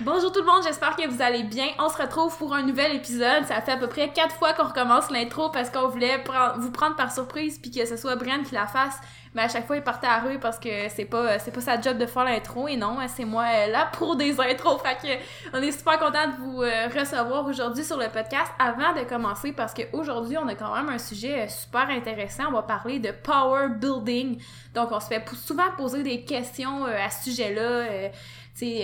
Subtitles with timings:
[0.00, 1.66] Bonjour tout le monde, j'espère que vous allez bien.
[1.78, 3.44] On se retrouve pour un nouvel épisode.
[3.46, 6.24] Ça fait à peu près quatre fois qu'on recommence l'intro parce qu'on voulait
[6.56, 8.98] vous prendre par surprise puis que ce soit Brian qui la fasse.
[9.34, 11.98] Mais à chaque fois, il partait à rue parce que c'est pas pas sa job
[11.98, 14.80] de faire l'intro et non, c'est moi euh, là pour des intros.
[14.82, 18.50] Fait que on est super content de vous euh, recevoir aujourd'hui sur le podcast.
[18.58, 22.44] Avant de commencer, parce qu'aujourd'hui, on a quand même un sujet euh, super intéressant.
[22.48, 24.42] On va parler de power building.
[24.74, 28.10] Donc, on se fait souvent poser des questions à ce sujet-là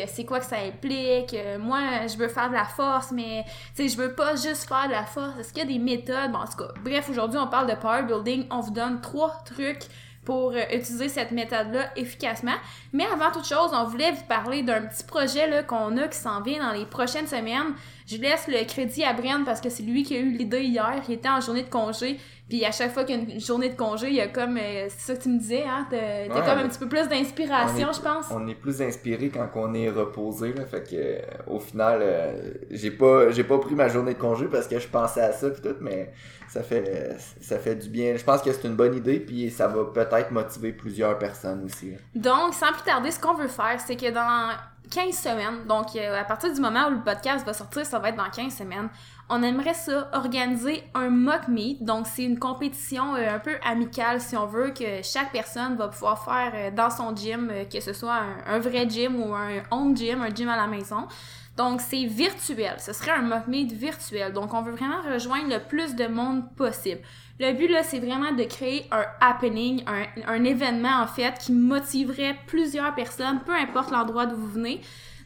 [0.06, 1.34] c'est quoi que ça implique?
[1.34, 3.44] Euh, moi, je veux faire de la force, mais
[3.76, 5.38] je veux pas juste faire de la force.
[5.38, 6.32] Est-ce qu'il y a des méthodes?
[6.32, 8.46] Bon, en tout cas, bref, aujourd'hui, on parle de power building.
[8.50, 9.84] On vous donne trois trucs
[10.26, 12.56] pour euh, utiliser cette méthode-là efficacement.
[12.92, 16.18] Mais avant toute chose, on voulait vous parler d'un petit projet là, qu'on a qui
[16.18, 17.72] s'en vient dans les prochaines semaines.
[18.06, 21.00] Je laisse le crédit à Brian parce que c'est lui qui a eu l'idée hier.
[21.08, 22.18] Il était en journée de congé.
[22.48, 24.56] Puis à chaque fois qu'il y a une journée de congé, il y a comme.
[24.56, 25.86] Euh, c'est ça que tu me disais, hein?
[25.90, 28.26] T'as comme un petit peu plus d'inspiration, je pense.
[28.30, 30.64] On est plus inspiré quand on est reposé, là.
[30.64, 34.46] Fait que euh, au final, euh, j'ai pas j'ai pas pris ma journée de congé
[34.46, 36.12] parce que je pensais à ça pis tout, mais
[36.48, 38.16] ça fait ça fait du bien.
[38.16, 41.94] Je pense que c'est une bonne idée, puis ça va peut-être motiver plusieurs personnes aussi.
[42.14, 44.50] Donc, sans plus tarder, ce qu'on veut faire, c'est que dans
[44.90, 48.16] 15 semaines, donc à partir du moment où le podcast va sortir, ça va être
[48.16, 48.88] dans 15 semaines,
[49.28, 51.82] on aimerait ça organiser un mock meet.
[51.82, 55.88] Donc, c'est une compétition euh, un peu amicale, si on veut, que chaque personne va
[55.88, 59.62] pouvoir faire euh, dans son gym, euh, que ce soit un, vrai gym ou un
[59.70, 61.08] home gym, un gym à la maison.
[61.56, 62.76] Donc, c'est virtuel.
[62.78, 64.32] Ce serait un mock meet virtuel.
[64.32, 67.00] Donc, on veut vraiment rejoindre le plus de monde possible.
[67.40, 69.82] Le but, là, c'est vraiment de créer un happening,
[70.26, 74.80] un, événement, en fait, qui motiverait plusieurs personnes, peu importe l'endroit d'où vous venez.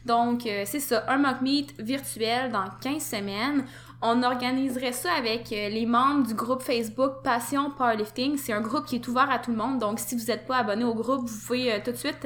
[0.05, 3.65] Donc, c'est ça, un mock meet virtuel dans 15 semaines
[4.01, 8.35] on organiserait ça avec euh, les membres du groupe Facebook Passion Powerlifting.
[8.37, 9.77] C'est un groupe qui est ouvert à tout le monde.
[9.77, 12.25] Donc, si vous n'êtes pas abonné au groupe, vous pouvez euh, tout de suite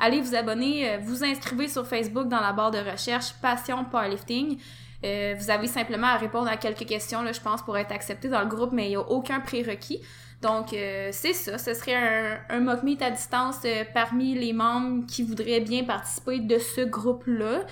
[0.00, 4.58] euh, aller vous abonner, vous inscrivez sur Facebook dans la barre de recherche Passion Powerlifting.
[5.02, 8.40] vous avez simplement à répondre à quelques questions, là, je pense, pour être accepté dans
[8.40, 10.00] le groupe, mais il n'y a aucun prérequis.
[10.40, 11.58] Donc, c'est ça.
[11.58, 13.58] Ce serait un, un mock meet à distance
[13.92, 17.62] parmi les membres qui voudraient bien participer de ce groupe-là.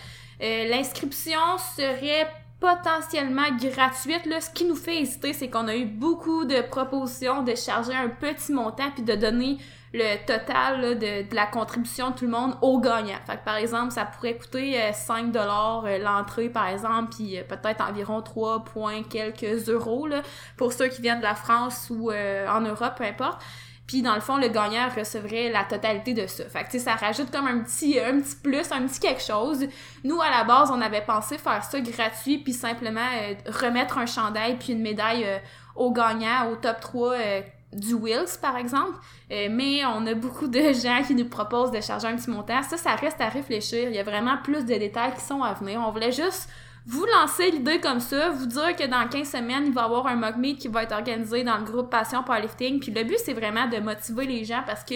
[0.40, 1.38] L'inscription
[1.76, 2.28] serait
[2.60, 4.26] potentiellement gratuite.
[4.26, 4.40] Là.
[4.40, 8.08] Ce qui nous fait hésiter, c'est qu'on a eu beaucoup de propositions de charger un
[8.08, 9.58] petit montant puis de donner
[9.96, 13.18] le total de, la contribution de tout le monde au gagnant.
[13.26, 17.38] Fait que, par exemple, ça pourrait coûter 5 euh, dollars euh, l'entrée, par exemple, puis
[17.38, 20.22] euh, peut-être environ 3 points quelques euros là,
[20.56, 23.40] pour ceux qui viennent de la France ou en Europe, peu importe.
[23.86, 26.44] Puis dans le fond, le gagnant recevrait la totalité de ça.
[26.48, 29.64] Fait que ça rajoute comme un petit un petit plus, un petit quelque chose.
[30.02, 34.06] Nous à la base, on avait pensé faire ça gratuit puis simplement euh, remettre un
[34.06, 35.38] chandail puis une médaille euh,
[35.76, 37.40] au gagnant au top 3 euh,
[37.76, 38.98] du Wills par exemple.
[39.30, 42.62] mais on a beaucoup de gens qui nous proposent de charger un petit montant.
[42.62, 43.88] Ça ça reste à réfléchir.
[43.88, 45.80] Il y a vraiment plus de détails qui sont à venir.
[45.86, 46.48] On voulait juste
[46.88, 50.06] vous lancez l'idée comme ça, vous dire que dans 15 semaines, il va y avoir
[50.06, 52.78] un mock meet qui va être organisé dans le groupe Passion Powerlifting.
[52.78, 54.94] Puis le but, c'est vraiment de motiver les gens parce que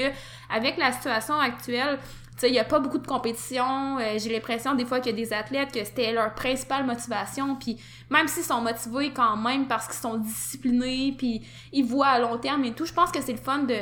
[0.49, 1.99] avec la situation actuelle,
[2.43, 3.99] il n'y a pas beaucoup de compétition.
[3.99, 7.57] Euh, j'ai l'impression des fois qu'il y a des athlètes que c'était leur principale motivation.
[7.57, 7.79] Puis
[8.11, 11.43] même s'ils sont motivés quand même parce qu'ils sont disciplinés, puis
[11.73, 13.75] ils voient à long terme et tout, je pense que c'est le fun de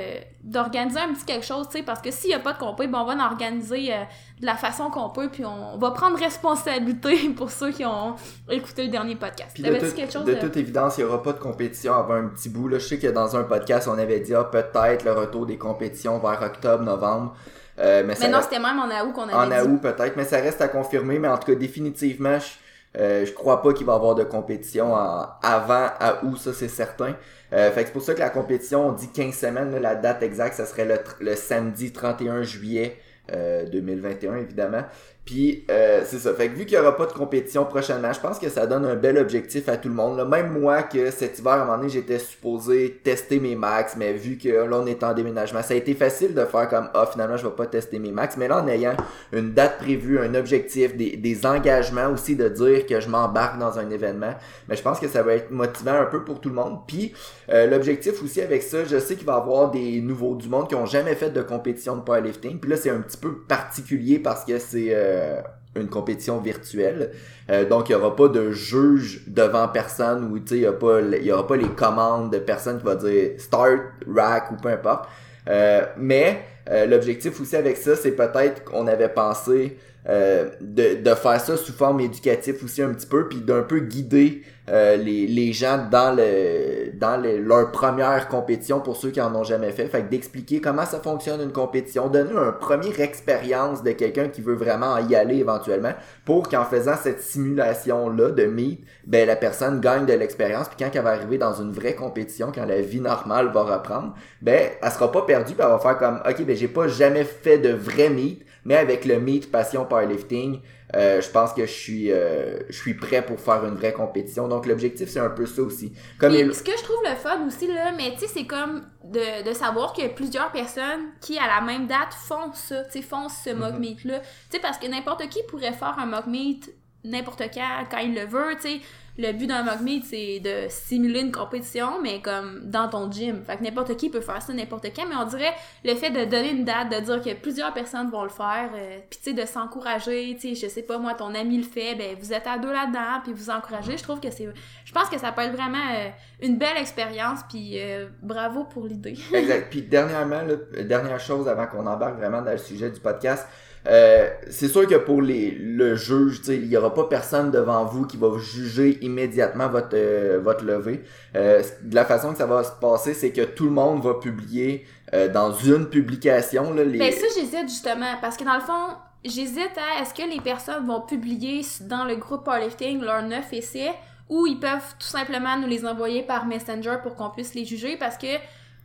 [0.42, 2.86] d'organiser un petit quelque chose, tu sais, parce que s'il n'y a pas de compé,
[2.86, 4.04] ben on va en organiser euh,
[4.40, 8.14] de la façon qu'on peut, puis on va prendre responsabilité pour ceux qui ont
[8.48, 9.50] écouté le dernier podcast.
[9.52, 12.28] Puis de, quelque chose de, toute évidence, il n'y aura pas de compétition avant un
[12.28, 12.68] petit bout.
[12.68, 12.78] Là.
[12.78, 16.18] Je sais que dans un podcast, on avait dit ah, peut-être le retour des compétitions
[16.18, 17.34] vers octobre, novembre.
[17.78, 20.60] Euh, mais, non, c'était même en août qu'on avait En août peut-être, mais ça reste
[20.60, 21.18] à confirmer.
[21.18, 24.24] Mais en tout cas, définitivement, je, euh, je crois pas qu'il va y avoir de
[24.24, 27.14] compétition avant à août, ça c'est certain.
[27.52, 30.22] Euh, fait que c'est pour ça que la compétition, on dit 15 semaines, la date
[30.22, 32.98] exacte, ça serait le, le samedi 31 juillet
[33.30, 34.84] 2021 évidemment.
[35.28, 36.32] Puis euh, c'est ça.
[36.32, 38.86] Fait que vu qu'il n'y aura pas de compétition prochainement, je pense que ça donne
[38.86, 40.16] un bel objectif à tout le monde.
[40.16, 40.24] Là.
[40.24, 44.14] Même moi que cet hiver, à un moment donné, j'étais supposé tester mes max, mais
[44.14, 47.06] vu que là on est en déménagement, ça a été facile de faire comme Ah
[47.12, 48.38] finalement je vais pas tester mes max.
[48.38, 48.96] Mais là en ayant
[49.34, 53.78] une date prévue, un objectif, des, des engagements aussi de dire que je m'embarque dans
[53.78, 54.32] un événement,
[54.66, 56.78] mais je pense que ça va être motivant un peu pour tout le monde.
[56.86, 57.12] Puis
[57.50, 60.70] euh, l'objectif aussi avec ça, je sais qu'il va y avoir des nouveaux du monde
[60.70, 62.58] qui ont jamais fait de compétition de powerlifting.
[62.60, 65.40] Puis là c'est un petit peu particulier parce que c'est euh, euh,
[65.76, 67.12] une compétition virtuelle.
[67.50, 71.56] Euh, donc, il n'y aura pas de juge devant personne ou il n'y aura pas
[71.56, 73.80] les commandes de personne qui va dire start,
[74.12, 75.08] rack ou peu importe.
[75.48, 76.42] Euh, mais
[76.86, 79.78] l'objectif aussi avec ça, c'est peut-être qu'on avait pensé
[80.08, 83.80] euh, de, de faire ça sous forme éducative aussi un petit peu, puis d'un peu
[83.80, 89.34] guider euh, les, les gens dans le dans leur première compétition pour ceux qui en
[89.34, 89.86] ont jamais fait.
[89.86, 94.40] Fait que d'expliquer comment ça fonctionne une compétition, donner une première expérience de quelqu'un qui
[94.40, 95.92] veut vraiment y aller éventuellement,
[96.24, 100.90] pour qu'en faisant cette simulation-là de meet, ben la personne gagne de l'expérience, puis quand
[100.92, 104.90] elle va arriver dans une vraie compétition, quand la vie normale va reprendre, ben elle
[104.90, 107.70] sera pas perdue, puis elle va faire comme ok ben j'ai pas jamais fait de
[107.70, 110.60] vrai meet, mais avec le meet passion powerlifting,
[110.96, 114.48] euh, je pense que je suis euh, je suis prêt pour faire une vraie compétition.
[114.48, 115.92] Donc l'objectif c'est un peu ça aussi.
[116.18, 119.48] Comme ce que je trouve le fun aussi là, mais tu sais c'est comme de,
[119.48, 123.28] de savoir que plusieurs personnes qui à la même date font ça, tu sais font
[123.28, 123.78] ce mock mm-hmm.
[123.78, 124.20] meet là.
[124.20, 126.70] Tu sais parce que n'importe qui pourrait faire un mock meet
[127.04, 128.80] n'importe quand quand il le veut, tu sais
[129.18, 133.42] le but d'un mock meet, c'est de simuler une compétition, mais comme dans ton gym.
[133.44, 135.52] Fait que n'importe qui peut faire ça n'importe quand, mais on dirait
[135.84, 138.98] le fait de donner une date, de dire que plusieurs personnes vont le faire, euh,
[139.10, 141.96] puis tu sais, de s'encourager, tu sais, je sais pas, moi, ton ami le fait,
[141.96, 143.96] ben vous êtes à deux là-dedans, puis vous encouragez.
[143.96, 144.48] Je trouve que c'est...
[144.84, 146.10] Je pense que ça peut être vraiment euh,
[146.40, 149.18] une belle expérience, puis euh, bravo pour l'idée.
[149.34, 149.68] exact.
[149.68, 150.42] Puis dernièrement,
[150.84, 153.48] dernière chose avant qu'on embarque vraiment dans le sujet du podcast,
[153.88, 158.06] euh, c'est sûr que pour les, le juge, il y aura pas personne devant vous
[158.06, 161.02] qui va juger immédiatement votre euh, votre levée.
[161.34, 164.84] Euh, la façon que ça va se passer, c'est que tout le monde va publier
[165.14, 166.74] euh, dans une publication.
[166.74, 166.98] Les...
[166.98, 170.86] Ben ça, j'hésite justement, parce que dans le fond, j'hésite à est-ce que les personnes
[170.86, 173.92] vont publier dans le groupe powerlifting leurs neuf essais
[174.28, 177.96] ou ils peuvent tout simplement nous les envoyer par Messenger pour qu'on puisse les juger?
[177.96, 178.26] Parce que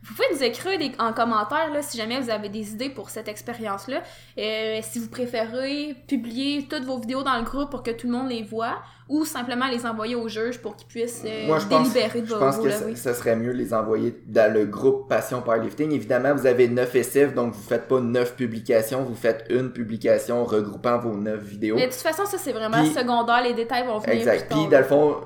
[0.04, 3.26] vous pouvez nous écrire en commentaire là, si jamais vous avez des idées pour cette
[3.26, 4.02] expérience-là.
[4.38, 8.12] Euh, si vous préférez publier toutes vos vidéos dans le groupe pour que tout le
[8.12, 11.66] monde les voit ou simplement les envoyer au juge pour qu'ils puissent euh, Moi, je
[11.68, 15.08] délibérer pense, de vos Je pense que ce serait mieux les envoyer dans le groupe
[15.08, 15.92] Passion Powerlifting.
[15.92, 20.44] Évidemment, vous avez 9 SF, donc vous faites pas 9 publications, vous faites une publication
[20.44, 21.76] regroupant vos 9 vidéos.
[21.76, 24.50] Mais de toute façon, ça c'est vraiment secondaire, les détails vont venir Exact.
[24.50, 25.16] Puis dans le fond,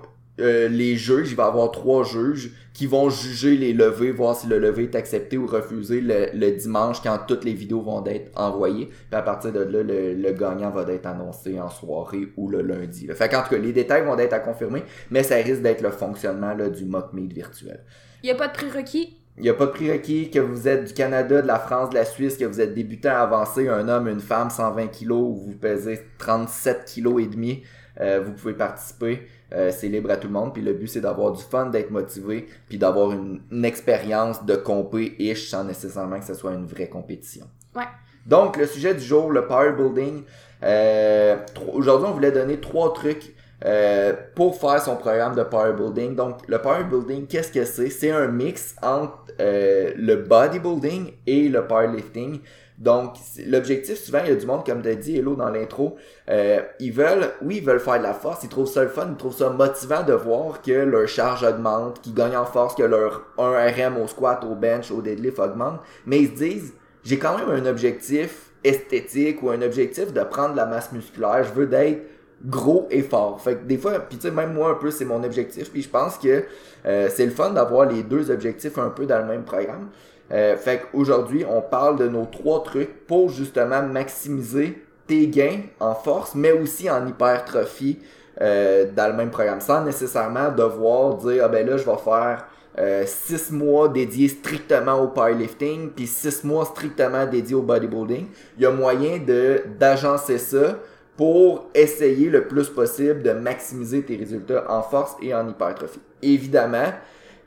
[0.40, 4.36] euh, les juges, il va y avoir trois juges qui vont juger les levées, voir
[4.36, 8.30] si le levé est accepté ou refusé le, dimanche quand toutes les vidéos vont être
[8.38, 8.86] envoyées.
[8.86, 13.08] Puis à partir de là, le, gagnant va être annoncé en soirée ou le lundi.
[13.08, 13.16] Là.
[13.16, 15.90] Fait qu'en tout cas, les détails vont être à confirmer, mais ça risque d'être le
[15.90, 17.80] fonctionnement là, du mock meet virtuel.
[18.22, 19.16] Il n'y a pas de prérequis?
[19.38, 21.94] Il n'y a pas de prérequis que vous êtes du Canada, de la France, de
[21.94, 25.56] la Suisse, que vous êtes débutant avancé, un homme, une femme, 120 kilos, ou vous
[25.56, 27.62] pesez 37 kilos et demi,
[28.00, 29.26] euh, vous pouvez participer.
[29.52, 30.52] Euh, c'est libre à tout le monde.
[30.52, 35.48] Puis le but, c'est d'avoir du fun, d'être motivé, puis d'avoir une, expérience de compé-ish
[35.48, 37.46] sans nécessairement que ce soit une vraie compétition.
[37.74, 37.88] Ouais.
[38.26, 40.22] Donc, le sujet du jour, le power building.
[40.62, 41.36] Euh,
[41.72, 43.34] Aujourd'hui, on voulait donner trois trucs
[43.64, 46.14] euh, pour faire son programme de power building.
[46.14, 47.90] Donc, le power building, qu'est-ce que c'est?
[47.90, 52.40] C'est un mix entre euh, le bodybuilding et le powerlifting.
[52.78, 53.14] Donc,
[53.44, 55.96] l'objectif, souvent, il y a du monde, comme tu as dit, Hello, dans l'intro,
[56.30, 59.08] euh, ils veulent, oui, ils veulent faire de la force, ils trouvent ça le fun,
[59.10, 62.84] ils trouvent ça motivant de voir que leur charge augmente, qu'ils gagnent en force, que
[62.84, 67.18] leur 1 RM au squat, au bench, au deadlift augmente, mais ils se disent, j'ai
[67.18, 71.66] quand même un objectif esthétique ou un objectif de prendre la masse musculaire, je veux
[71.66, 72.02] d'être
[72.44, 73.40] gros et fort.
[73.40, 75.82] Fait que des fois, puis tu sais, même moi un peu, c'est mon objectif, puis
[75.82, 76.44] je pense que
[76.86, 79.88] euh, c'est le fun d'avoir les deux objectifs un peu dans le même programme.
[80.30, 85.94] Euh, fait qu'aujourd'hui, on parle de nos trois trucs pour justement maximiser tes gains en
[85.94, 87.98] force, mais aussi en hypertrophie
[88.40, 92.46] euh, dans le même programme, sans nécessairement devoir dire ah ben là je vais faire
[92.78, 98.26] euh, six mois dédiés strictement au powerlifting, puis six mois strictement dédiés au bodybuilding.
[98.56, 100.78] Il y a moyen de d'agencer ça
[101.18, 106.00] pour essayer le plus possible de maximiser tes résultats en force et en hypertrophie.
[106.22, 106.92] Évidemment,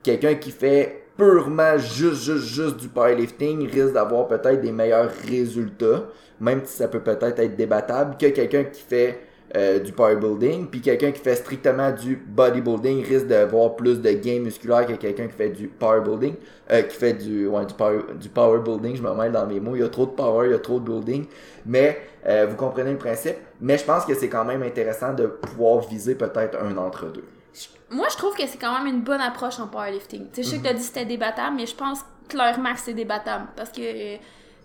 [0.03, 6.03] quelqu'un qui fait purement juste, juste, juste du powerlifting risque d'avoir peut-être des meilleurs résultats,
[6.41, 9.21] même si ça peut peut-être être débattable, que quelqu'un qui fait
[9.55, 14.39] euh, du powerbuilding, puis quelqu'un qui fait strictement du bodybuilding risque d'avoir plus de gains
[14.39, 16.35] musculaires que quelqu'un qui fait du powerbuilding,
[16.71, 19.75] euh, qui fait du, ouais, du, power, du powerbuilding, je me mêle dans mes mots,
[19.75, 21.25] il y a trop de power, il y a trop de building,
[21.65, 21.97] mais
[22.27, 25.79] euh, vous comprenez le principe, mais je pense que c'est quand même intéressant de pouvoir
[25.87, 27.27] viser peut-être un entre deux
[27.91, 30.27] moi, je trouve que c'est quand même une bonne approche en powerlifting.
[30.35, 31.99] je sais que tu as dit que c'était débattable, mais je pense
[32.29, 33.47] clairement que c'est débattable.
[33.55, 34.15] Parce que,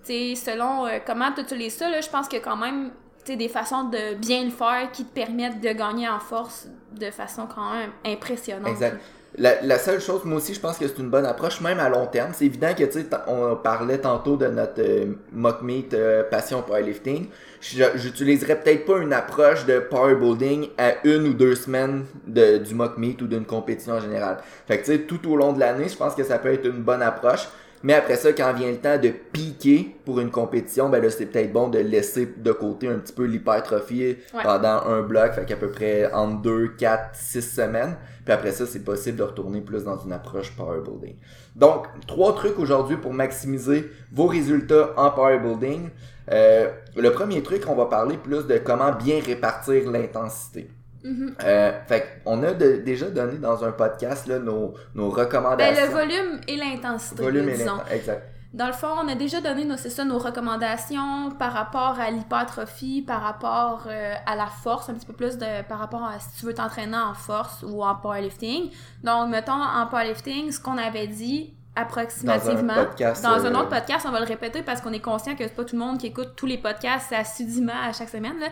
[0.06, 2.92] tu selon euh, comment tu utilises ça, je pense a quand même
[3.26, 7.48] des façons de bien le faire qui te permettent de gagner en force de façon
[7.52, 8.68] quand même impressionnante.
[8.68, 9.00] Exact.
[9.38, 12.06] La, seule chose, moi aussi, je pense que c'est une bonne approche, même à long
[12.06, 12.30] terme.
[12.32, 16.62] C'est évident que, tu sais, on parlait tantôt de notre euh, mock meet euh, passion
[16.62, 17.26] powerlifting.
[17.60, 22.96] J'utiliserais peut-être pas une approche de powerbuilding à une ou deux semaines de, du mock
[22.96, 24.38] meet ou d'une compétition en général.
[24.66, 26.64] Fait que, tu sais, tout au long de l'année, je pense que ça peut être
[26.64, 27.46] une bonne approche.
[27.86, 31.26] Mais après ça, quand vient le temps de piquer pour une compétition, ben là, c'est
[31.26, 35.54] peut-être bon de laisser de côté un petit peu l'hypertrophie pendant un bloc, fait qu'à
[35.54, 37.96] peu près entre 2, 4, 6 semaines.
[38.24, 41.14] Puis après ça, c'est possible de retourner plus dans une approche power building.
[41.54, 45.90] Donc, trois trucs aujourd'hui pour maximiser vos résultats en power building.
[46.32, 50.68] Euh, le premier truc, on va parler plus de comment bien répartir l'intensité.
[51.04, 51.34] Mm-hmm.
[51.44, 55.74] Euh, fait on a déjà donné dans un podcast là, nos, nos recommandations.
[55.74, 57.22] Ben, le volume et l'intensité.
[57.22, 58.32] Volume et l'intensité, exact.
[58.56, 63.02] Dans le fond, on a déjà donné nos, ça, nos recommandations par rapport à l'hypertrophie,
[63.02, 66.40] par rapport euh, à la force, un petit peu plus de par rapport à si
[66.40, 68.70] tu veux t'entraîner en force ou en powerlifting.
[69.04, 72.74] Donc, mettons, en powerlifting, ce qu'on avait dit, approximativement.
[73.22, 75.54] Dans un, autre euh, podcast, on va le répéter parce qu'on est conscient que c'est
[75.54, 78.38] pas tout le monde qui écoute tous les podcasts assidûment à chaque semaine.
[78.40, 78.48] Là.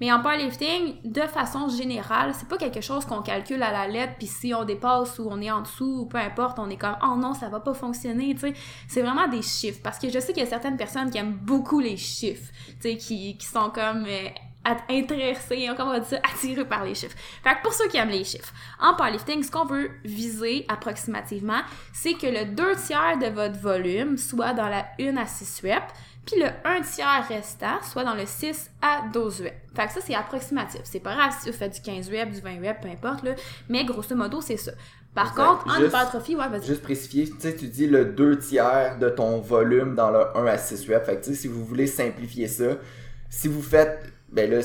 [0.00, 4.14] Mais en powerlifting, de façon générale, c'est pas quelque chose qu'on calcule à la lettre,
[4.16, 6.96] puis si on dépasse ou on est en dessous, ou peu importe, on est comme
[7.02, 8.54] oh non, ça va pas fonctionner, tu sais.
[8.86, 9.80] C'est vraiment des chiffres.
[9.82, 12.90] Parce que je sais qu'il y a certaines personnes qui aiment beaucoup les chiffres, tu
[12.90, 14.28] sais, qui, qui sont comme euh,
[14.88, 17.16] intéressé, encore on va dire attiré par les chiffres.
[17.42, 21.60] Fait que pour ceux qui aiment les chiffres, en powerlifting, ce qu'on veut viser approximativement,
[21.92, 25.92] c'est que le 2 tiers de votre volume soit dans la 1 à 6 reps,
[26.26, 29.54] puis le 1 tiers restant soit dans le 6 à 12 reps.
[29.74, 30.80] Fait que ça, c'est approximatif.
[30.84, 33.32] C'est pas grave si vous faites du 15 reps, du 20 reps, peu importe, là,
[33.68, 34.72] mais grosso modo, c'est ça.
[35.14, 36.66] Par contre, en hypertrophie, ouais, vas-y.
[36.66, 40.46] Juste spécifier, tu sais, tu dis le 2 tiers de ton volume dans le 1
[40.46, 41.06] à 6 reps.
[41.06, 42.76] Fait que, tu sais, si vous voulez simplifier ça,
[43.30, 44.60] si vous faiête ben là,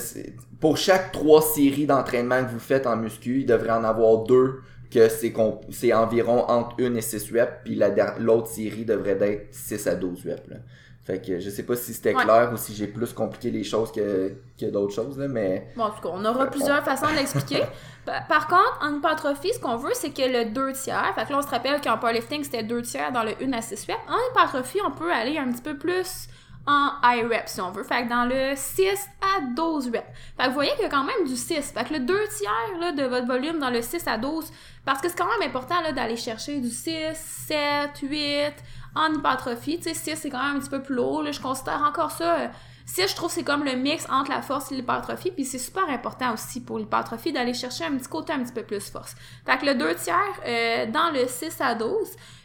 [0.59, 4.61] pour chaque trois séries d'entraînement que vous faites en muscu, il devrait en avoir deux
[4.91, 7.81] que c'est environ entre 1 et 6 reps, puis
[8.19, 10.49] l'autre série devrait être 6 à 12 reps.
[10.49, 10.57] Là.
[11.03, 13.91] Fait que je sais pas si c'était clair ou si j'ai plus compliqué les choses
[13.91, 15.67] que, que d'autres choses, là, mais...
[15.75, 17.63] Bon, en tout cas, on aura plusieurs façons de l'expliquer.
[18.05, 21.39] Par contre, en hypertrophie, ce qu'on veut, c'est que le 2 tiers, fait que là,
[21.39, 23.99] on se rappelle qu'en powerlifting, c'était 2 tiers dans le 1 à 6 reps.
[24.07, 26.29] En hypertrophie, on peut aller un petit peu plus
[26.65, 27.83] en high reps, si on veut.
[27.83, 28.85] Fait que dans le 6
[29.21, 30.03] à 12 reps.
[30.37, 31.71] Fait que vous voyez qu'il y a quand même du 6.
[31.71, 34.51] Fait que le 2 tiers là, de votre volume dans le 6 à 12,
[34.85, 38.53] parce que c'est quand même important là, d'aller chercher du 6, 7, 8
[38.95, 39.77] en hypertrophie.
[39.77, 41.23] Tu sais, 6 c'est quand même un petit peu plus lourd.
[41.23, 42.51] Là, je considère encore ça.
[42.85, 45.89] 6, je trouve c'est comme le mix entre la force et l'hypertrophie, puis c'est super
[45.89, 49.15] important aussi pour l'hypertrophie d'aller chercher un petit côté un petit peu plus force.
[49.45, 51.89] Fait que le 2 tiers euh, dans le 6 à 12,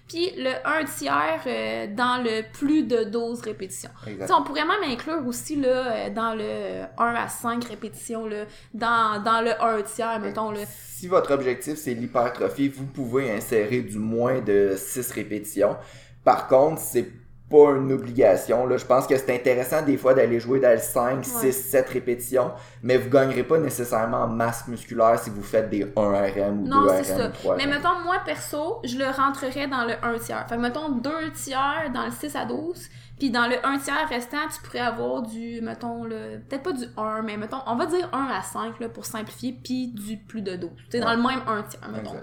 [0.09, 3.91] puis le 1 tiers euh, dans le plus de 12 répétitions.
[4.31, 9.23] On pourrait même inclure aussi là, euh, dans le 1 à 5 répétitions, là, dans,
[9.23, 10.51] dans le 1 tiers, mettons.
[10.51, 10.61] Là.
[10.67, 15.77] Si votre objectif c'est l'hypertrophie, vous pouvez insérer du moins de 6 répétitions.
[16.25, 17.11] Par contre, c'est
[17.49, 18.67] pas une obligation.
[18.67, 18.77] Là.
[18.77, 22.53] Je pense que c'est intéressant des fois d'aller jouer dans le 5, 6, 7 répétitions,
[22.83, 26.69] mais vous gagnerez pas nécessairement en masse musculaire si vous faites des 1 RM ou
[26.69, 30.47] 2 RM, 3 Mais mettons, moi, perso, je le rentrerais dans le 1 tiers.
[30.49, 34.09] Fait que mettons 2 tiers dans le 6 à 12, puis dans le 1 tiers
[34.09, 37.87] restant, tu pourrais avoir du, mettons, le peut-être pas du 1, mais mettons, on va
[37.87, 40.71] dire 1 à 5 là, pour simplifier, puis du plus de 12.
[40.91, 42.17] Tu dans le même 1 tiers, mettons.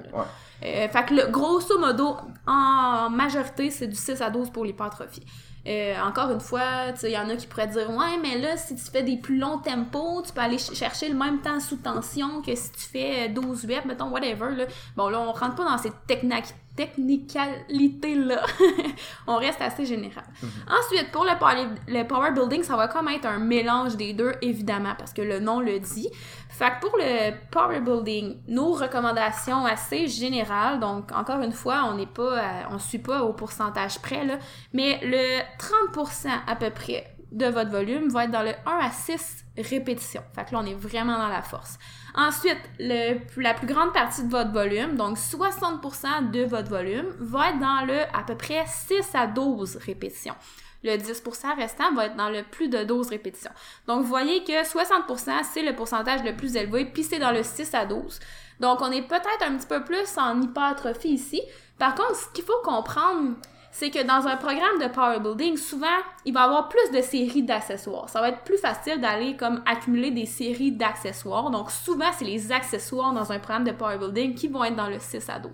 [0.64, 2.16] Euh, fait que le, grosso modo,
[2.48, 5.26] en majorité, c'est du 6 à 12 pour l'hypertrophie.
[5.68, 8.76] Euh, encore une fois, il y en a qui pourraient dire Ouais, mais là, si
[8.76, 12.42] tu fais des plus longs tempos, tu peux aller chercher le même temps sous tension
[12.44, 14.56] que si tu fais 12 reps, mettons, whatever.
[14.56, 14.66] Là.
[14.96, 18.42] Bon, là, on rentre pas dans ces techniques technicalité-là,
[19.28, 20.26] on reste assez général.
[20.42, 20.50] Mhm.
[20.70, 24.34] Ensuite, pour le power, le power building, ça va comme être un mélange des deux,
[24.42, 26.10] évidemment, parce que le nom le dit.
[26.50, 31.96] Fait que pour le power building, nos recommandations assez générales, donc encore une fois, on
[31.96, 34.38] n'est pas, on suit pas au pourcentage près, là,
[34.74, 38.90] mais le 30% à peu près de votre volume va être dans le 1 à
[38.92, 40.24] 6 répétitions.
[40.34, 41.78] Fait que là, on est vraiment dans la force.
[42.16, 47.60] Ensuite, la plus grande partie de votre volume, donc 60% de votre volume, va être
[47.60, 50.36] dans le à peu près 6 à 12 répétitions.
[50.84, 53.52] Le 10% restant va être dans le plus de 12 répétitions.
[53.88, 57.44] Donc, vous voyez que 60%, c'est le pourcentage le plus élevé, puis c'est dans le
[57.44, 58.20] 6 à 12.
[58.62, 61.42] Donc, on est peut-être un petit peu plus en hypertrophie ici.
[61.80, 63.36] Par contre, ce qu'il faut comprendre,
[63.72, 65.88] c'est que dans un programme de power building, souvent,
[66.26, 68.10] il va y avoir plus de séries d'accessoires.
[68.10, 71.52] Ça va être plus facile d'aller comme accumuler des séries d'accessoires.
[71.52, 74.88] Donc souvent, c'est les accessoires dans un programme de power building qui vont être dans
[74.88, 75.52] le 6 à 12.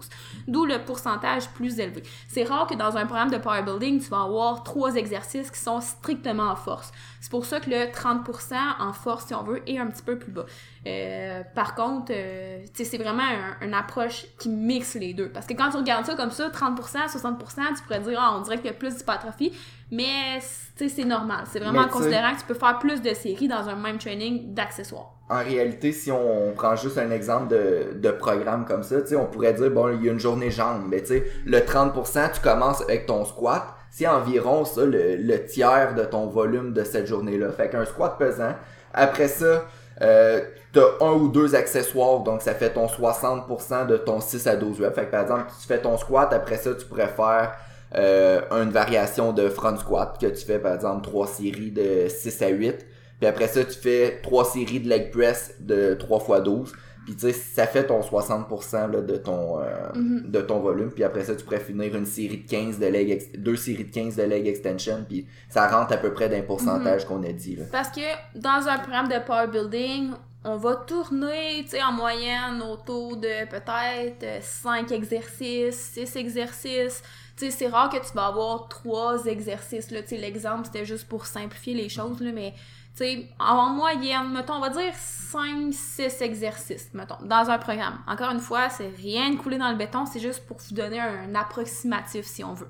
[0.48, 2.04] D'où le pourcentage plus élevé.
[2.30, 5.60] C'est rare que dans un programme de power building, tu vas avoir trois exercices qui
[5.60, 6.92] sont strictement en force.
[7.20, 10.18] C'est pour ça que le 30% en force, si on veut, est un petit peu
[10.18, 10.46] plus bas.
[10.88, 13.22] Euh, par contre, euh, c'est vraiment
[13.62, 15.30] une approche qui mixe les deux.
[15.30, 18.42] Parce que quand tu regardes ça comme ça, 30%, 60%, tu pourrais dire, ah, on
[18.42, 19.54] dirait qu'il y a plus d'hypertrophie.
[19.92, 20.40] Mais
[20.88, 21.44] c'est normal.
[21.52, 24.54] C'est vraiment en considérant que tu peux faire plus de séries dans un même training
[24.54, 25.12] d'accessoires.
[25.30, 29.54] En réalité, si on prend juste un exemple de, de programme comme ça, on pourrait
[29.54, 32.82] dire, bon, il y a une journée jambe, mais tu sais, le 30%, tu commences
[32.82, 37.52] avec ton squat, c'est environ ça, le, le, tiers de ton volume de cette journée-là.
[37.52, 38.56] Fait qu'un squat pesant,
[38.94, 39.66] après ça,
[40.02, 40.42] euh,
[40.74, 44.82] t'as un ou deux accessoires, donc ça fait ton 60% de ton 6 à 12
[44.82, 44.96] reps.
[44.96, 47.54] Fait que par exemple, tu fais ton squat, après ça, tu pourrais faire
[47.96, 52.42] euh, une variation de front squat, que tu fais par exemple trois séries de 6
[52.42, 52.86] à 8.
[53.20, 56.74] Puis après ça, tu fais trois séries de leg press de 3 x 12.
[57.06, 60.24] Puis tu sais, ça fait ton 60% là, de ton euh, Mhm.
[60.32, 60.92] de ton volume.
[60.92, 63.92] Puis après ça, tu pourrais finir une série de 15 de leg deux séries de
[63.92, 65.04] 15 de leg extension.
[65.08, 67.56] Puis ça rentre à peu près d'un pourcentage qu'on a dit.
[67.56, 67.66] Là.
[67.72, 68.02] Parce que
[68.36, 70.12] dans un programme de power building,
[70.44, 77.02] on va tourner, tu sais, en moyenne autour de peut-être 5 exercices, 6 exercices.
[77.38, 80.02] Tu sais, c'est rare que tu vas avoir 3 exercices, là.
[80.02, 82.54] Tu sais, l'exemple, c'était juste pour simplifier les choses, là, mais...
[82.94, 88.00] Tu sais, en moyenne, mettons, on va dire 5-6 exercices, mettons, dans un programme.
[88.06, 91.00] Encore une fois, c'est rien de coulé dans le béton, c'est juste pour vous donner
[91.00, 92.68] un approximatif, si on veut.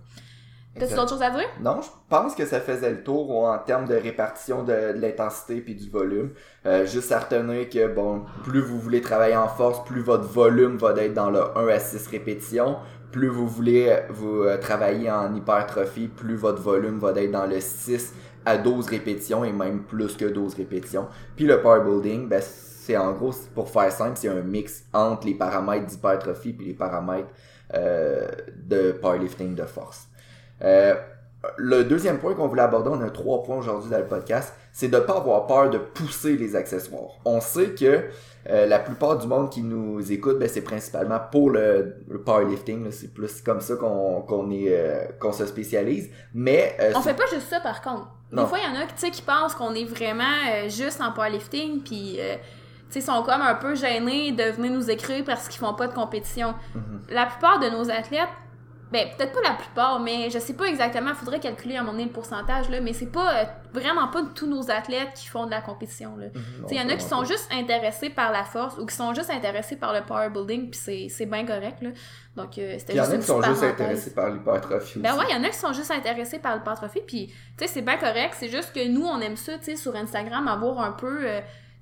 [0.79, 1.49] T'as-tu d'autres choses à dire?
[1.59, 5.59] Non, je pense que ça faisait le tour en termes de répartition de, de l'intensité
[5.59, 6.31] puis du volume.
[6.65, 10.77] Euh, juste à retenir que bon, plus vous voulez travailler en force, plus votre volume
[10.77, 12.77] va être dans le 1 à 6 répétitions.
[13.11, 17.45] Plus vous voulez euh, vous euh, travailler en hypertrophie, plus votre volume va être dans
[17.45, 18.13] le 6
[18.45, 21.07] à 12 répétitions et même plus que 12 répétitions.
[21.35, 25.27] Puis le power building, ben, c'est en gros, pour faire simple, c'est un mix entre
[25.27, 27.29] les paramètres d'hypertrophie puis les paramètres
[27.75, 28.27] euh,
[28.57, 30.07] de powerlifting de force.
[30.63, 30.95] Euh,
[31.57, 34.87] le deuxième point qu'on voulait aborder, on a trois points aujourd'hui dans le podcast, c'est
[34.87, 37.11] de ne pas avoir peur de pousser les accessoires.
[37.25, 38.09] On sait que
[38.49, 42.89] euh, la plupart du monde qui nous écoute, ben, c'est principalement pour le, le powerlifting.
[42.91, 46.09] C'est plus comme ça qu'on qu'on est euh, qu'on se spécialise.
[46.33, 48.07] Mais euh, On fait pas juste ça par contre.
[48.31, 48.43] Non.
[48.43, 51.81] Des fois, il y en a qui pensent qu'on est vraiment euh, juste en powerlifting,
[51.83, 52.17] puis
[52.91, 55.93] sais, sont comme un peu gênés de venir nous écrire parce qu'ils font pas de
[55.93, 56.53] compétition.
[56.75, 57.01] Mhm.
[57.09, 58.29] La plupart de nos athlètes,
[58.91, 61.93] ben peut-être pas la plupart, mais je sais pas exactement, faudrait calculer à un moment
[61.93, 63.43] donné le pourcentage, là, mais c'est pas euh,
[63.73, 66.17] vraiment pas tous nos athlètes qui font de la compétition.
[66.17, 66.25] Là.
[66.67, 69.13] Sais, Il y en a qui sont juste intéressés par la force ou qui sont
[69.13, 71.81] juste intéressés par le power building, puis c'est- bien correct.
[71.81, 71.91] Là.
[72.35, 75.15] Donc, euh, c'était Il y en juste a qui sont juste intéressés par l'hypertrophie Ben
[75.17, 77.81] ouais, il y en a qui sont juste intéressés par l'hypertrophie, puis tu sais, c'est
[77.81, 80.91] bien correct, c'est juste que nous, on aime ça, tu sais, sur Instagram, avoir un
[80.91, 81.39] peu, euh,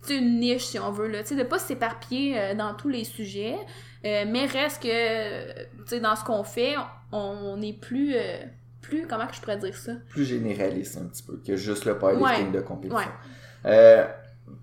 [0.10, 3.04] une niche, si on veut, là, tu sais, de pas s'éparpiller euh, dans tous les
[3.04, 3.58] sujets,
[4.06, 6.76] euh, mais reste que, tu sais, dans ce qu'on fait,
[7.12, 8.38] on est plus, euh,
[8.82, 9.94] plus, comment que je pourrais dire ça?
[10.10, 12.52] plus généraliste un petit peu que juste le powerlifting Ouais.
[12.52, 12.98] de compétition.
[12.98, 13.06] Ouais.
[13.66, 14.06] Euh,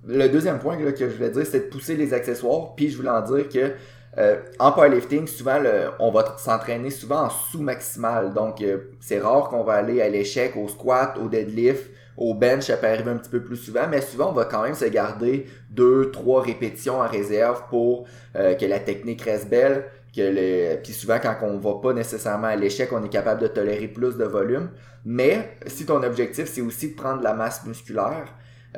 [0.07, 2.75] le deuxième point là, que je voulais dire, c'est de pousser les accessoires.
[2.75, 3.73] Puis je voulais en dire que
[4.19, 8.33] euh, en powerlifting, souvent, le- on va s'entraîner souvent en sous-maximal.
[8.33, 12.65] Donc, euh, c'est rare qu'on va aller à l'échec, au squat, au deadlift, au bench.
[12.65, 14.85] Ça peut arriver un petit peu plus souvent, mais souvent, on va quand même se
[14.87, 19.85] garder deux, trois répétitions en réserve pour euh, que la technique reste belle.
[20.15, 20.83] Que le...
[20.83, 24.17] Puis souvent, quand on va pas nécessairement à l'échec, on est capable de tolérer plus
[24.17, 24.71] de volume.
[25.05, 28.27] Mais si ton objectif, c'est aussi de prendre de la masse musculaire,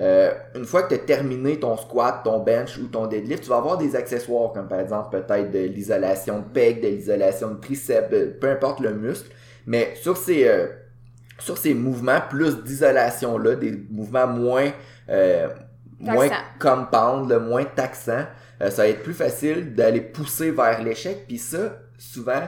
[0.01, 3.49] euh, une fois que tu as terminé ton squat, ton bench ou ton deadlift, tu
[3.49, 7.61] vas avoir des accessoires comme par exemple peut-être de l'isolation de pec, de l'isolation de
[7.61, 9.31] triceps, peu importe le muscle.
[9.67, 10.67] Mais sur ces, euh,
[11.39, 14.71] sur ces mouvements plus d'isolation là, des mouvements moins
[15.09, 15.49] euh,
[16.01, 16.45] moins Taxants.
[16.61, 18.25] compound, le moins taxant,
[18.63, 21.25] euh, ça va être plus facile d'aller pousser vers l'échec.
[21.27, 22.43] Puis ça, souvent,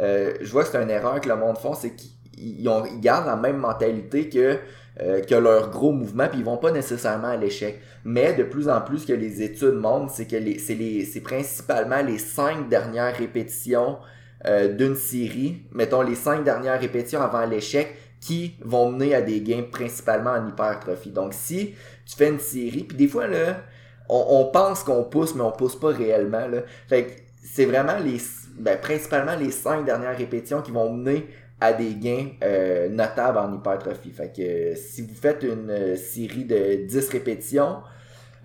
[0.00, 2.84] euh, je vois que c'est une erreur que le monde font, c'est qu'ils ils ont-
[2.84, 4.58] ils gardent la même mentalité que
[5.02, 7.80] euh, que leur gros mouvement, puis ils vont pas nécessairement à l'échec.
[8.04, 11.04] Mais de plus en plus, ce que les études montrent, c'est que les, c'est les,
[11.04, 13.98] c'est principalement les cinq dernières répétitions
[14.46, 19.40] euh, d'une série, mettons les cinq dernières répétitions avant l'échec, qui vont mener à des
[19.40, 21.10] gains principalement en hypertrophie.
[21.10, 21.74] Donc si
[22.06, 23.62] tu fais une série, puis des fois là,
[24.08, 26.46] on, pense qu'on pousse, mais on pousse pas réellement.
[26.46, 26.62] Là.
[26.88, 28.18] Fait que c'est vraiment les,
[28.58, 31.26] ben, principalement les cinq dernières répétitions qui vont mener
[31.60, 34.10] à des gains euh, notables en hypertrophie.
[34.10, 37.78] Fait que euh, si vous faites une euh, série de 10 répétitions,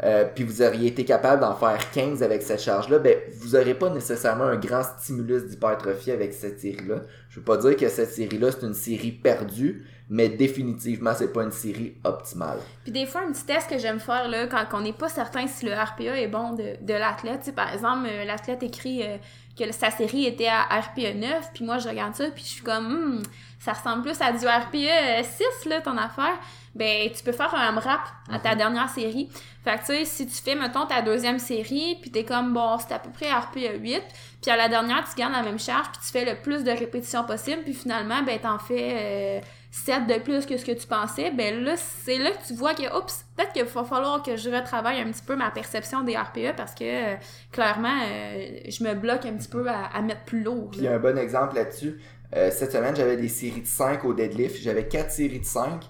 [0.04, 3.76] euh, puis vous auriez été capable d'en faire 15 avec cette charge-là, ben vous aurez
[3.76, 7.04] pas nécessairement un grand stimulus d'hypertrophie avec cette série-là.
[7.30, 11.44] Je veux pas dire que cette série-là c'est une série perdue, mais définitivement c'est pas
[11.44, 12.58] une série optimale.
[12.84, 15.48] Puis des fois, un petit test que j'aime faire là, quand on n'est pas certain
[15.48, 17.54] si le RPA est bon de, de l'athlète.
[17.56, 19.18] Par exemple, euh, l'athlète écrit euh,
[19.58, 22.64] que sa série était à RPA 9, puis moi je regarde ça, puis je suis
[22.64, 23.24] comme, Hmm,
[23.60, 26.38] ça ressemble plus à du RPA 6, là, ton affaire.
[26.74, 28.00] Ben, tu peux faire un AMRAP
[28.32, 29.30] à ta dernière série.
[29.64, 32.78] Fait que, tu sais, si tu fais, mettons, ta deuxième série, puis t'es comme, bon,
[32.80, 34.02] c'est à peu près RPA 8,
[34.42, 36.72] puis à la dernière, tu gardes la même charge, puis tu fais le plus de
[36.72, 38.96] répétitions possible, puis finalement, ben, t'en fais...
[38.96, 42.54] euh, 7 de plus que ce que tu pensais, ben là, c'est là que tu
[42.54, 46.04] vois que, oups, peut-être qu'il va falloir que je retravaille un petit peu ma perception
[46.04, 47.16] des RPE parce que, euh,
[47.52, 50.70] clairement, euh, je me bloque un petit peu à, à mettre plus lourd.
[50.72, 50.94] Puis là.
[50.96, 52.00] un bon exemple là-dessus,
[52.34, 54.56] Euh, cette semaine, j'avais des séries de 5 au deadlift.
[54.62, 55.84] J'avais 4 séries de 5.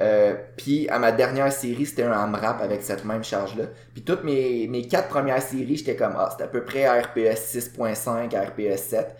[0.00, 3.64] Euh, puis à ma dernière série, c'était un AMRAP avec cette même charge-là.
[3.92, 7.56] Puis toutes mes, mes quatre premières séries, j'étais comme, ah, c'était à peu près RPS
[7.56, 9.16] 6.5 à RPS 7.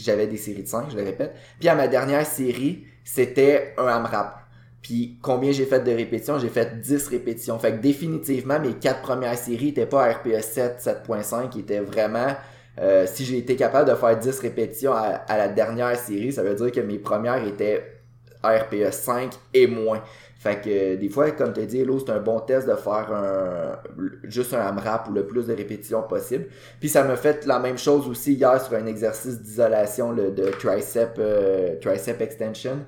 [0.00, 1.34] J'avais des séries de 5, je le répète.
[1.60, 4.38] Puis à ma dernière série, c'était un AMRAP.
[4.82, 6.38] Puis combien j'ai fait de répétitions?
[6.38, 7.58] J'ai fait 10 répétitions.
[7.58, 12.34] Fait que définitivement, mes quatre premières séries étaient pas RPS 7, 7.5, qui étaient vraiment...
[12.80, 16.44] Euh, si j'ai été capable de faire 10 répétitions à, à la dernière série, ça
[16.44, 17.97] veut dire que mes premières étaient
[18.42, 20.02] RPE 5 et moins.
[20.38, 23.78] Fait que des fois, comme tu dit, c'est un bon test de faire un
[24.24, 26.46] juste un AMRAP ou le plus de répétitions possible.
[26.78, 31.16] Puis ça m'a fait la même chose aussi hier sur un exercice d'isolation de tricep,
[31.18, 32.78] euh, tricep extension.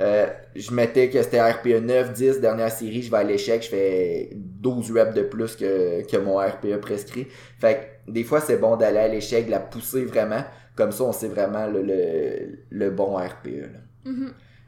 [0.00, 3.68] Euh, je mettais que c'était RPE 9, 10, dernière série, je vais à l'échec, je
[3.68, 7.26] fais 12 reps de plus que, mon RPE prescrit.
[7.60, 10.42] Fait que des fois, c'est bon d'aller à l'échec, la pousser vraiment.
[10.74, 13.68] Comme ça, on sait vraiment le, bon RPE.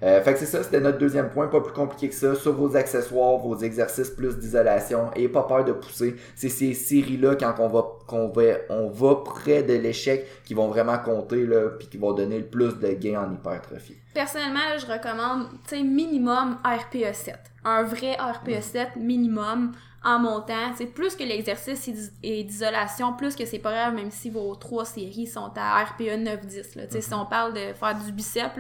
[0.04, 2.34] Euh, fait que c'est ça, c'était notre deuxième point, pas plus compliqué que ça.
[2.34, 6.16] Sur vos accessoires, vos exercices plus d'isolation, et pas peur de pousser.
[6.34, 10.68] C'est ces séries-là, quand on va, qu'on va, on va près de l'échec, qui vont
[10.68, 13.96] vraiment compter, là, puis qui vont donner le plus de gains en hypertrophie.
[14.12, 17.53] Personnellement, je recommande, tu minimum RPE 7.
[17.64, 19.72] Un vrai RPE 7 minimum
[20.04, 20.72] en montant.
[20.76, 21.88] C'est plus que l'exercice
[22.22, 26.02] est d'isolation, plus que c'est pas grave, même si vos trois séries sont à RPE
[26.02, 26.76] 9-10.
[26.76, 27.00] Là.
[27.00, 28.52] Si on parle de faire du bicep,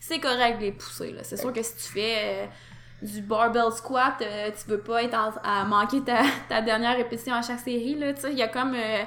[0.00, 1.14] c'est correct de les pousser.
[1.22, 2.46] C'est sûr que si tu fais euh,
[3.02, 7.42] du barbell squat, euh, tu veux pas être à manquer ta, ta, dernière répétition à
[7.42, 7.98] chaque série.
[8.30, 8.74] Il y a comme...
[8.74, 9.04] Euh,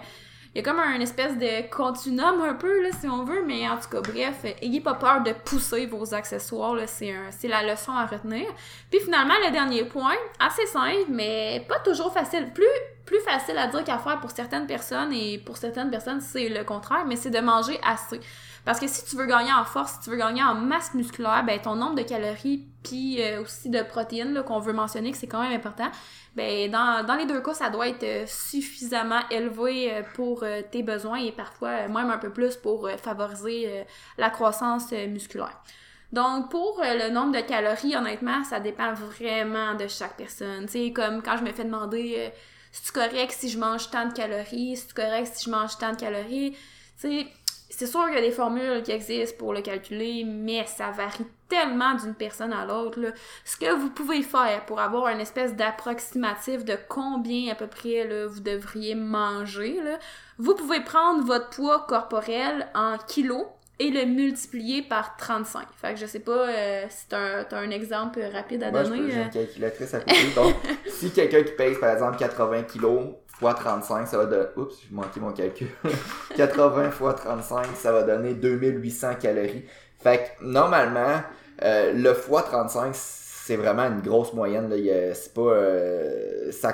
[0.55, 3.69] il y a comme un espèce de continuum un peu, là, si on veut, mais
[3.69, 7.63] en tout cas, bref, ayez pas peur de pousser vos accessoires, là, c'est, c'est la
[7.63, 8.47] leçon à retenir.
[8.89, 12.51] Puis finalement, le dernier point, assez simple, mais pas toujours facile.
[12.53, 12.65] Plus,
[13.05, 16.63] plus facile à dire qu'à faire pour certaines personnes, et pour certaines personnes, c'est le
[16.63, 18.19] contraire, mais c'est de manger assez.
[18.65, 21.43] Parce que si tu veux gagner en force, si tu veux gagner en masse musculaire,
[21.45, 25.27] ben ton nombre de calories puis euh, aussi de protéines qu'on veut mentionner que c'est
[25.27, 25.89] quand même important,
[26.35, 30.83] ben dans, dans les deux cas, ça doit être euh, suffisamment élevé euh, pour tes
[30.83, 33.85] besoins et parfois même un peu plus pour favoriser
[34.17, 35.61] la croissance musculaire.
[36.11, 40.65] Donc, pour le nombre de calories, honnêtement, ça dépend vraiment de chaque personne.
[40.65, 42.31] Tu sais, comme quand je me fais demander
[42.71, 45.77] si tu correct si je mange tant de calories, si tu correct si je mange
[45.77, 46.57] tant de calories, tu
[46.97, 47.27] sais,
[47.69, 51.25] c'est sûr qu'il y a des formules qui existent pour le calculer, mais ça varie
[51.47, 52.99] tellement d'une personne à l'autre.
[53.45, 58.07] Ce que vous pouvez faire pour avoir une espèce d'approximatif de combien à peu près
[58.07, 59.99] là, vous devriez manger, là,
[60.37, 63.45] vous pouvez prendre votre poids corporel en kilos
[63.79, 65.67] et le multiplier par 35.
[65.75, 68.89] Fait que je sais pas euh, si t'as un, un, exemple rapide à donner.
[68.89, 69.29] Moi, j'ai une euh.
[69.29, 70.31] calculatrice à côté.
[70.35, 70.55] Donc,
[70.87, 74.45] si quelqu'un qui pèse par exemple 80 kilos fois 35, ça va donner...
[74.57, 75.69] Oups, j'ai manqué mon calcul.
[76.35, 79.63] 80 fois 35, ça va donner 2800 calories.
[80.01, 81.21] Fait que normalement,
[81.63, 84.69] euh, le fois 35, c'est vraiment une grosse moyenne.
[85.13, 85.41] C'est pas...
[85.41, 86.73] Euh, ça,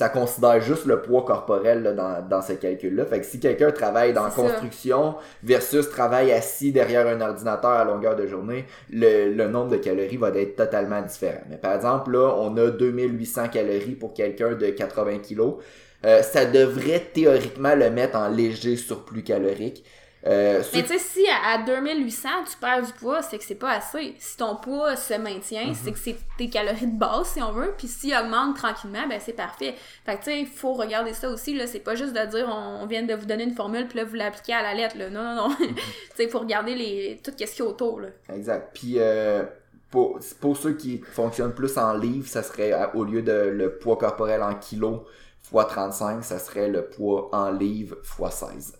[0.00, 3.04] ça considère juste le poids corporel là, dans, dans ce calcul-là.
[3.04, 7.84] Fait que si quelqu'un travaille dans la construction versus travaille assis derrière un ordinateur à
[7.84, 11.42] longueur de journée, le, le nombre de calories va être totalement différent.
[11.50, 15.56] Mais par exemple, là, on a 2800 calories pour quelqu'un de 80 kilos.
[16.04, 19.84] Euh, ça devrait théoriquement le mettre en léger surplus calorique.
[20.26, 23.70] Euh, mais tu sais, si à, 2800 tu perds du poids, c'est que c'est pas
[23.70, 24.14] assez.
[24.18, 25.74] Si ton poids se maintient, mhm.
[25.74, 27.72] c'est que c'est tes calories de base, si on veut.
[27.78, 29.74] Puis s'il augmente tranquillement, ben c'est parfait.
[30.04, 31.54] Fait que tu sais, il faut regarder ça aussi.
[31.54, 34.04] là C'est pas juste de dire on, vient de vous donner une formule, puis là
[34.04, 34.98] vous l'appliquez à la lettre.
[34.98, 35.08] Là.
[35.08, 35.48] Non, non, non.
[35.48, 35.56] Mhm.
[35.74, 35.82] tu
[36.16, 38.00] sais, il faut regarder les, tout ce qui est autour.
[38.00, 38.08] Là.
[38.34, 38.72] Exact.
[38.74, 39.44] Puis euh,
[39.90, 43.96] pour, pour ceux qui fonctionnent plus en livres, ça serait au lieu de le poids
[43.96, 45.00] corporel en kilos
[45.50, 48.74] fois 35, ça serait le poids en livres fois 16.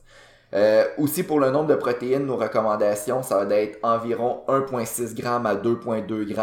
[0.53, 5.27] Euh, aussi pour le nombre de protéines, nos recommandations, ça va être environ 1.6 g
[5.27, 6.37] à 2.2 g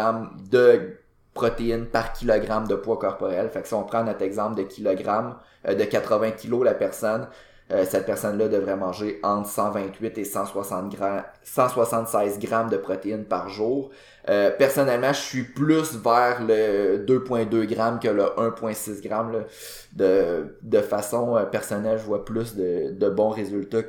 [0.50, 0.98] de
[1.34, 3.48] protéines par kilogramme de poids corporel.
[3.50, 5.36] Fait que si on prend notre exemple de kilogramme,
[5.66, 7.28] euh, de 80 kg la personne,
[7.70, 13.48] euh, cette personne-là devrait manger entre 128 et 160 grammes, 176 grammes de protéines par
[13.50, 13.90] jour.
[14.30, 19.44] Euh, personnellement, je suis plus vers le 2.2 grammes que le 1.6 grammes.
[19.92, 23.82] De, de façon euh, personnelle, je vois plus de, de bons résultats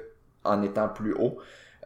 [0.43, 1.37] en étant plus haut.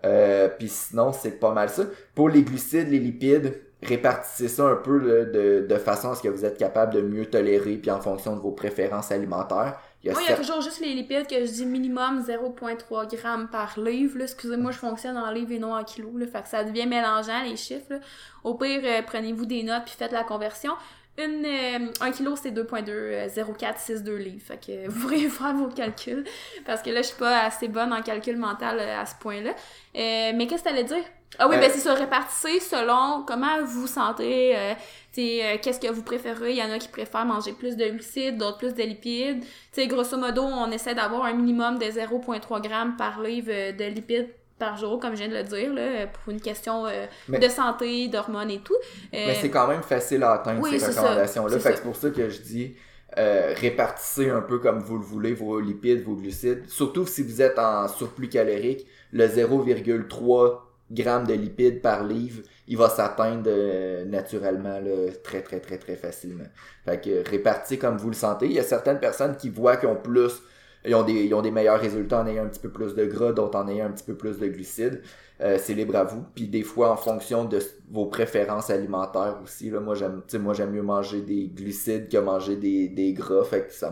[0.05, 1.83] Euh, Puis sinon, c'est pas mal ça.
[2.15, 6.29] Pour les glucides, les lipides, répartissez ça un peu de, de façon à ce que
[6.29, 9.79] vous êtes capable de mieux tolérer, puis en fonction de vos préférences alimentaires.
[10.11, 13.17] Moi, il y a toujours juste les lipides que je dis minimum 0.3 g
[13.51, 14.21] par livre.
[14.21, 16.17] Excusez-moi, je fonctionne en livre et non en kilo.
[16.17, 18.01] Là, fait que ça devient mélangeant les chiffres.
[18.43, 20.73] Au pire, euh, prenez-vous des notes puis faites la conversion.
[21.17, 24.41] Une, euh, un kilo, c'est 2.2, 0,462 livres.
[24.43, 26.25] Fait que vous pourrez faire vos calculs.
[26.65, 29.53] Parce que là, je suis pas assez bonne en calcul mental à ce point-là.
[29.93, 31.03] mais qu'est-ce que t'allais dire?
[31.39, 34.73] Ah oui, ben c'est ça, répartissez selon comment vous vous sentez, euh,
[35.17, 36.51] euh, qu'est-ce que vous préférez.
[36.51, 39.43] Il y en a qui préfèrent manger plus de glucides, d'autres plus de lipides.
[39.71, 44.29] sais grosso modo, on essaie d'avoir un minimum de 0,3 g par livre de lipides
[44.59, 48.07] par jour, comme je viens de le dire, là, pour une question euh, de santé,
[48.07, 48.77] d'hormones et tout.
[49.11, 51.59] mais c'est quand même facile à atteindre ces recommandations-là.
[51.59, 52.75] C'est pour ça que je dis
[53.15, 56.67] répartissez un peu comme vous le voulez vos lipides, vos glucides.
[56.67, 60.59] Surtout si vous êtes en surplus calorique, le 0,3
[60.91, 65.95] grammes de lipides par livre, il va s'atteindre euh, naturellement là, très très très très
[65.95, 66.45] facilement.
[66.85, 68.45] Fait que réparti comme vous le sentez.
[68.45, 70.41] Il y a certaines personnes qui voient qu'ils ont plus,
[70.85, 73.05] ils ont des, ils ont des meilleurs résultats en ayant un petit peu plus de
[73.05, 75.01] gras, d'autres en ayant un petit peu plus de glucides.
[75.41, 76.23] Euh, c'est libre à vous.
[76.35, 77.59] Puis des fois en fonction de
[77.91, 79.69] vos préférences alimentaires aussi.
[79.69, 83.43] Là, moi j'aime, moi j'aime mieux manger des glucides que manger des, des gras.
[83.43, 83.91] Fait que ça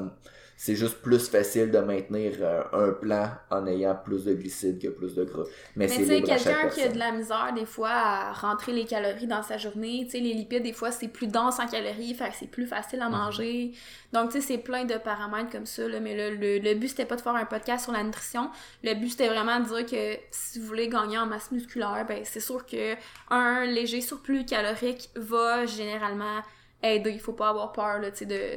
[0.63, 4.89] c'est juste plus facile de maintenir euh, un plan en ayant plus de glucides que
[4.89, 5.45] plus de gras.
[5.76, 9.26] Mais, Mais c'est quelqu'un qui a de la misère des fois à rentrer les calories
[9.26, 12.30] dans sa journée, tu sais les lipides des fois c'est plus dense en calories, fait
[12.30, 13.17] que c'est plus facile à mhm.
[13.17, 13.71] manger.
[14.13, 17.06] Donc tu sais c'est plein de paramètres comme ça là, mais le, le, but c'était
[17.06, 18.52] pas de faire un podcast sur la nutrition,
[18.84, 22.21] le but c'était vraiment de dire que si vous voulez gagner en masse musculaire, ben
[22.24, 22.93] c'est sûr que
[23.32, 26.43] un léger surplus calorique va généralement
[26.83, 27.11] aider.
[27.11, 27.99] Il faut pas avoir peur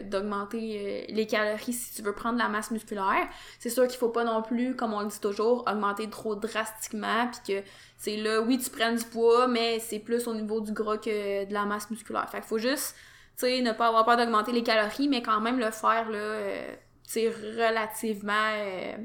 [0.05, 3.29] d'augmenter euh, les calories si tu veux prendre la masse musculaire.
[3.59, 7.29] C'est sûr qu'il faut pas non plus, comme on le dit toujours, augmenter trop drastiquement
[7.29, 10.73] puis que c'est là, oui, tu prends du poids, mais c'est plus au niveau du
[10.73, 12.29] gras que de la masse musculaire.
[12.29, 12.95] Fait qu'il faut juste,
[13.39, 16.19] tu sais, ne pas avoir peur d'augmenter les calories, mais quand même le faire, là,
[16.19, 16.75] euh,
[17.15, 18.97] relativement euh,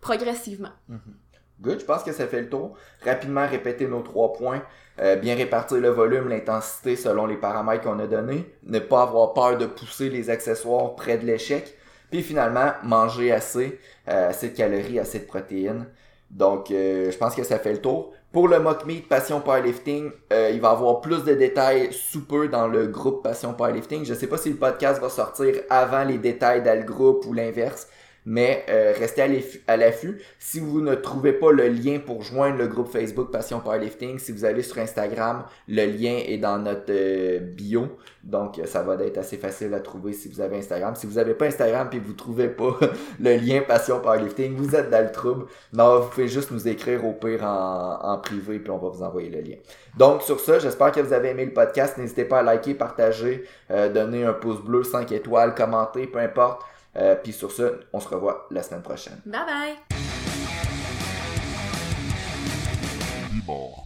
[0.00, 0.72] progressivement.
[0.90, 1.20] Mm-hmm.
[1.60, 2.76] Good, je pense que ça fait le tour.
[3.04, 4.62] Rapidement répéter nos trois points.
[5.00, 8.44] Euh, bien répartir le volume, l'intensité selon les paramètres qu'on a donnés.
[8.64, 11.74] Ne pas avoir peur de pousser les accessoires près de l'échec.
[12.10, 15.86] Puis finalement, manger assez, euh, assez de calories, assez de protéines.
[16.30, 18.12] Donc, euh, je pense que ça fait le tour.
[18.30, 22.68] Pour le mock meet Passion Powerlifting, il va avoir plus de détails sous peu dans
[22.68, 24.04] le groupe Passion Powerlifting.
[24.04, 27.32] Je sais pas si le podcast va sortir avant les détails dans le groupe ou
[27.32, 27.88] l'inverse
[28.30, 29.22] mais euh, restez
[29.66, 30.22] à l'affût.
[30.38, 34.30] Si vous ne trouvez pas le lien pour joindre le groupe Facebook Passion Powerlifting, si
[34.30, 37.88] vous allez sur Instagram, le lien est dans notre euh, bio.
[38.22, 40.94] Donc euh, ça va être assez facile à trouver si vous avez Instagram.
[40.94, 42.78] Si vous n'avez pas Instagram et vous ne trouvez pas
[43.20, 45.46] le lien Passion Powerlifting, vous êtes dans le trouble.
[45.72, 49.30] Non, vous pouvez juste nous écrire au pire en, privé puis on va vous envoyer
[49.30, 49.56] le lien.
[49.98, 51.98] Donc sur ça, j'espère que vous avez aimé le podcast.
[51.98, 56.62] N'hésitez pas à liker, partager, donner un pouce bleu, 5 étoiles, commenter, peu importe.
[56.96, 59.20] Euh, puis sur ce, on se revoit la semaine prochaine.
[59.26, 60.00] Bye bye!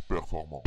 [0.09, 0.63] performant.